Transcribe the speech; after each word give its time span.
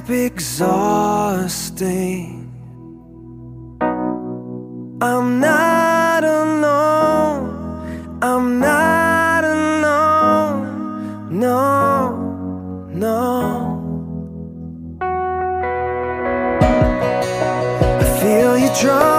up 0.00 0.08
exhausting. 0.08 1.76
I'm 5.02 5.40
not 5.40 6.24
alone, 6.24 8.18
I'm 8.22 8.60
not 8.60 9.44
alone, 9.44 10.58
no, 11.38 12.16
no. 12.94 13.76
I 18.00 18.04
feel 18.20 18.56
you 18.58 18.70
drunk. 18.80 19.09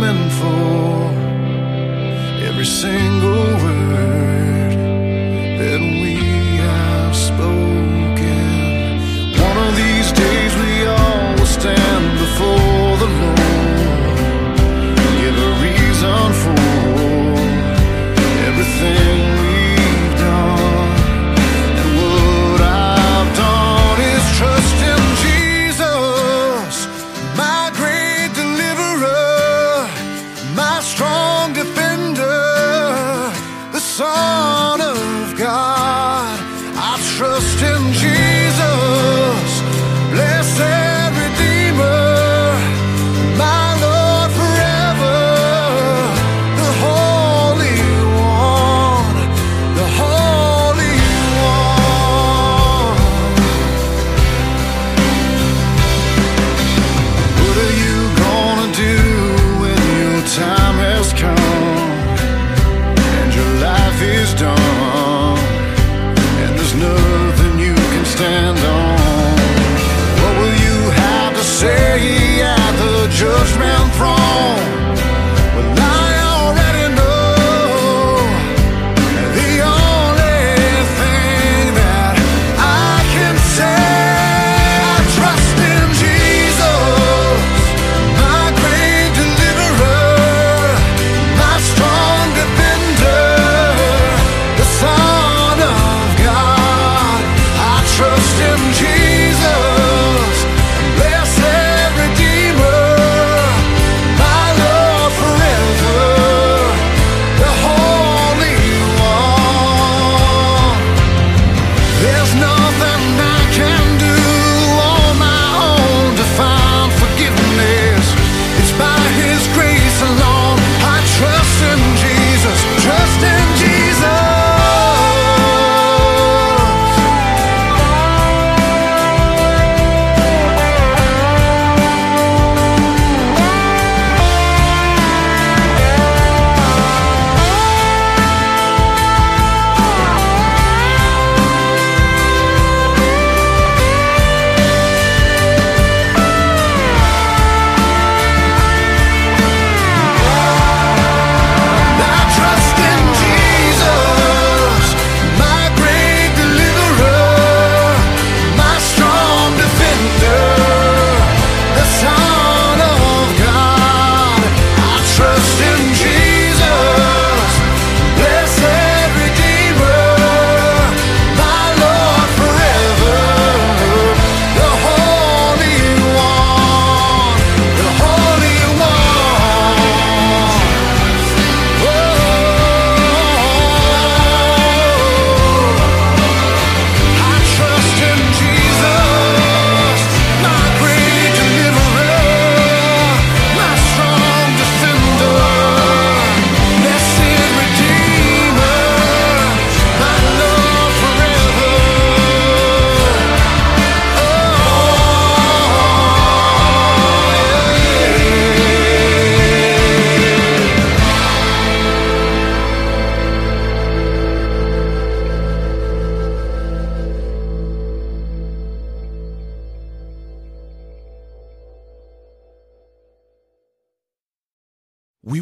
for 0.00 1.12
every 2.48 2.64
single 2.64 3.39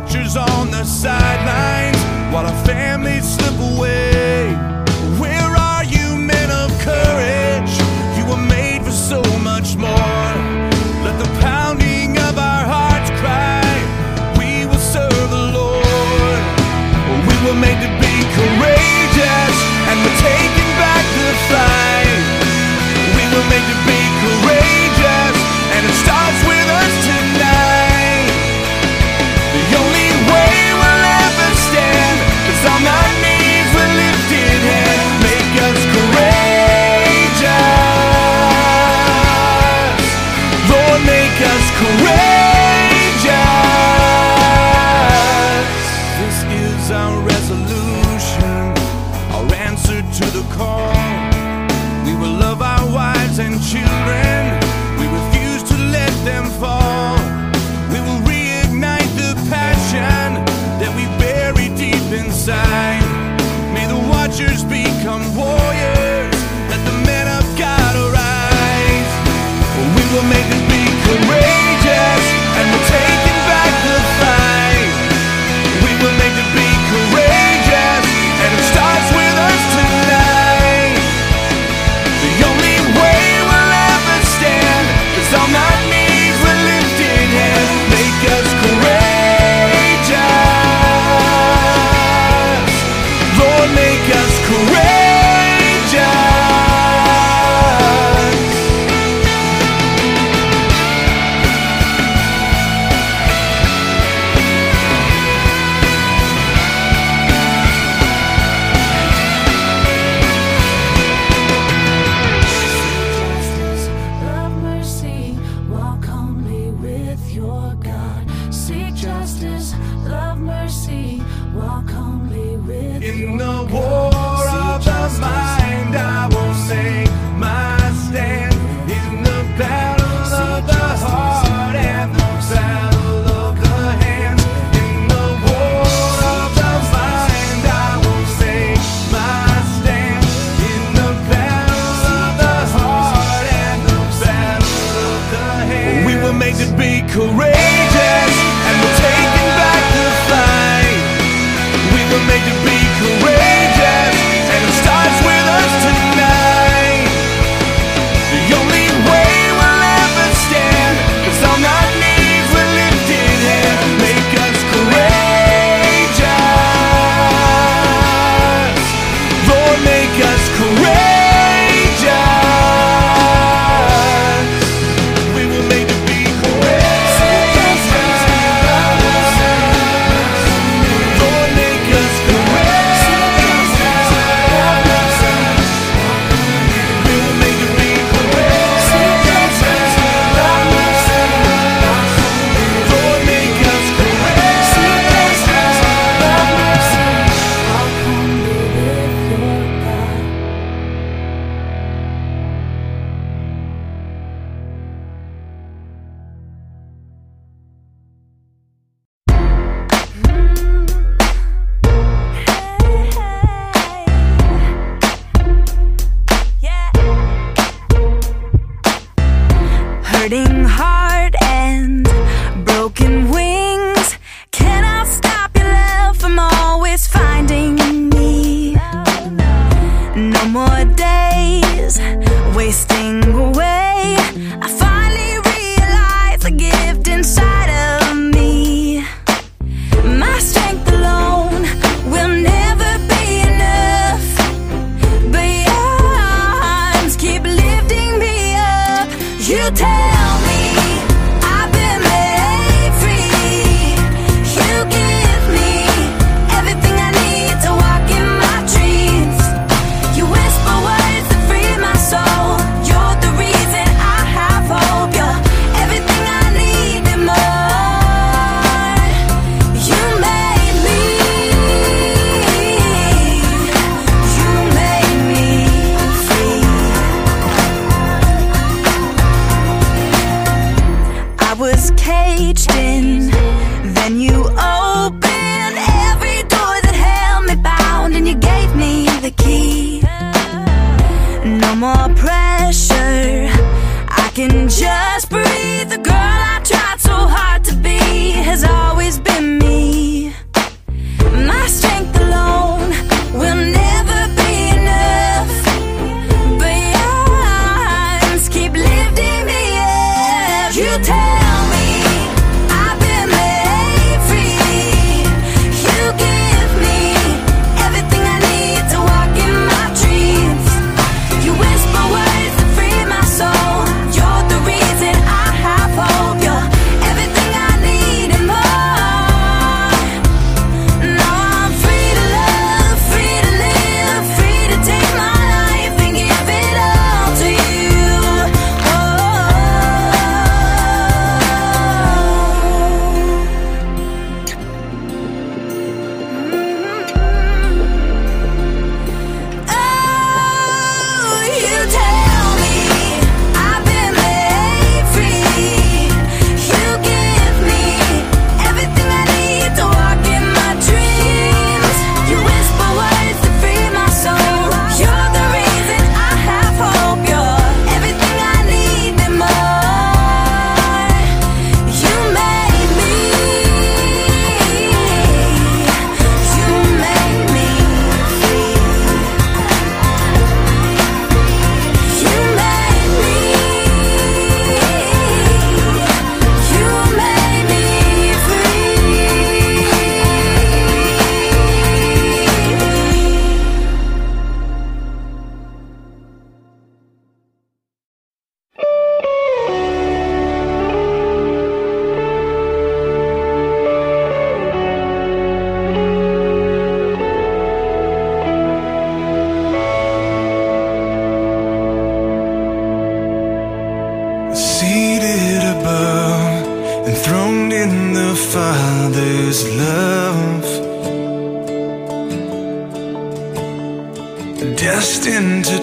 watchers 0.00 0.36
on 0.36 0.70
the 0.70 0.84
sidelines 0.84 1.98
while 2.32 2.46
our 2.46 2.64
families 2.64 3.47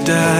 die, 0.06 0.34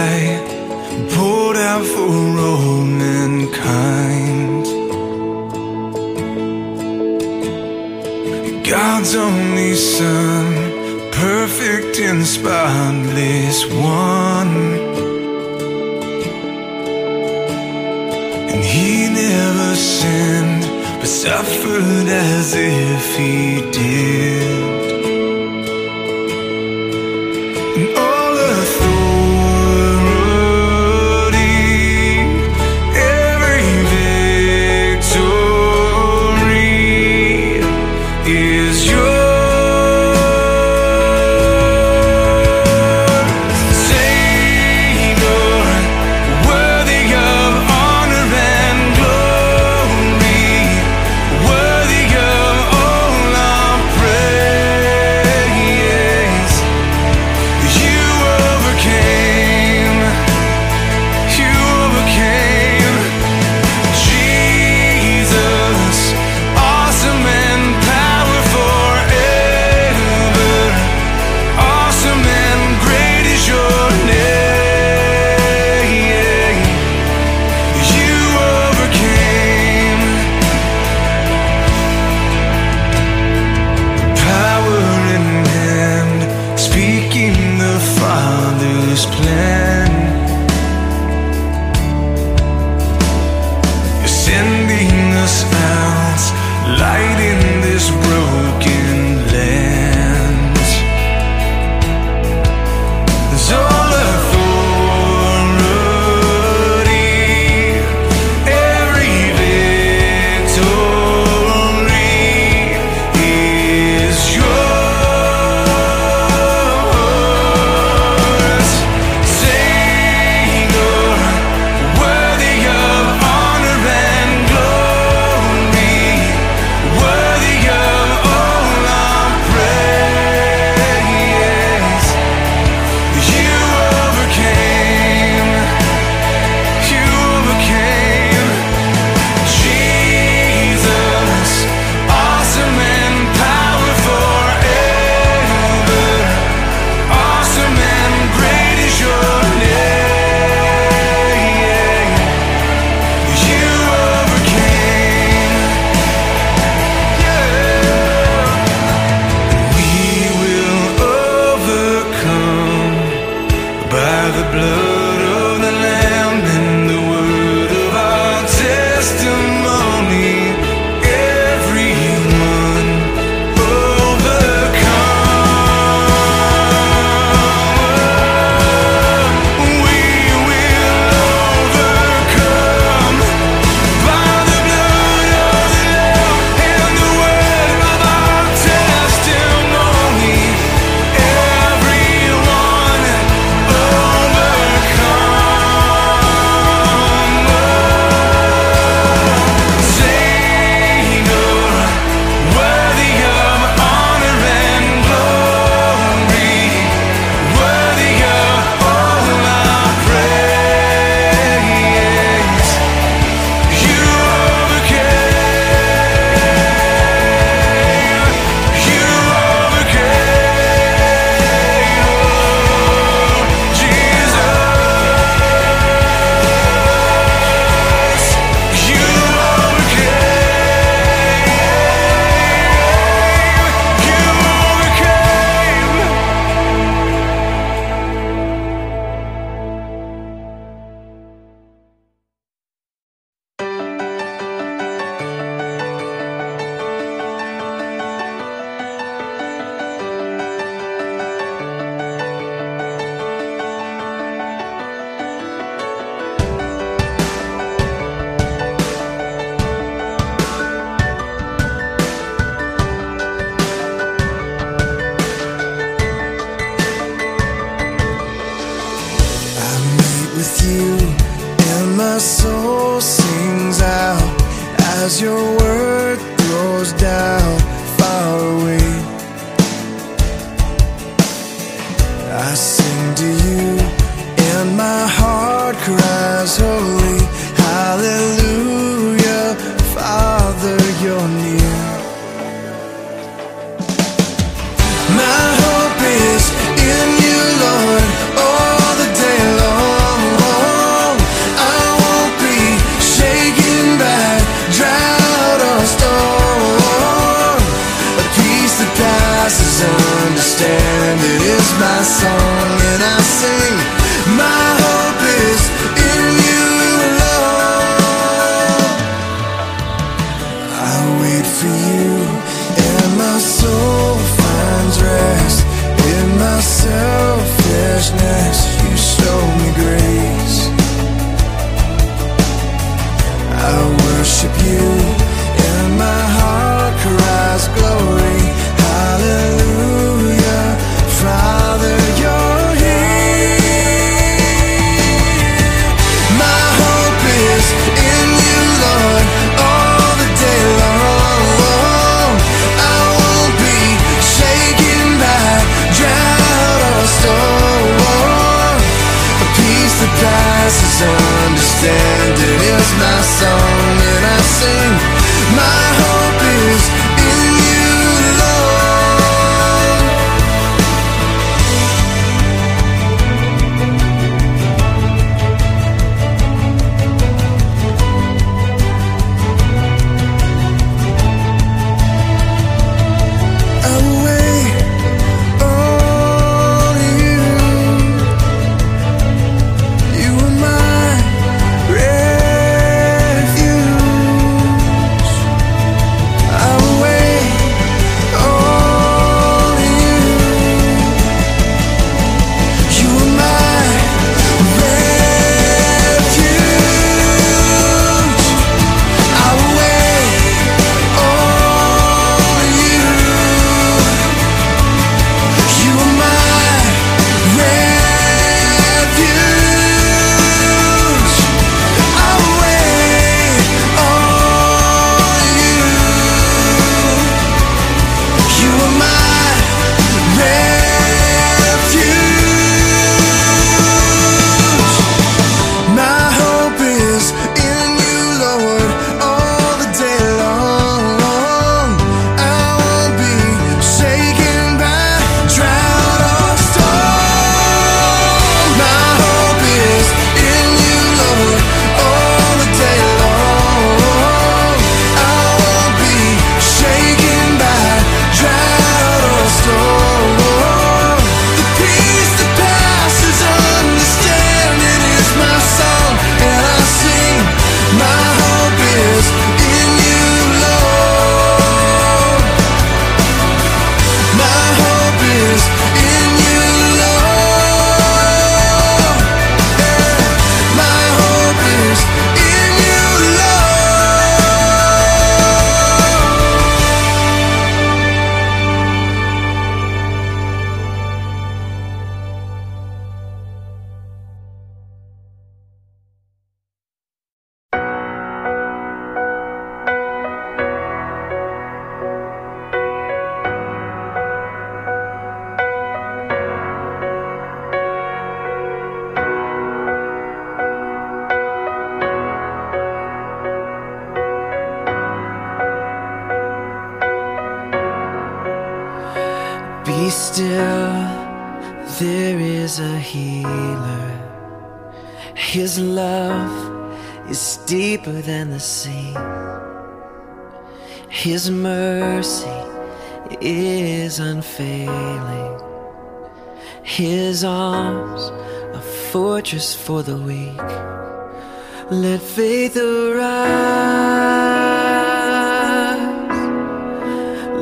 Let 541.88 542.20
faith 542.20 542.76
arise. 542.76 543.26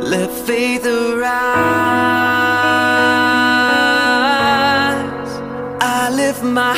Let 0.09 0.31
faith 0.31 0.87
arise. 0.87 1.35
I 5.83 6.11
lift 6.11 6.43
my 6.43 6.75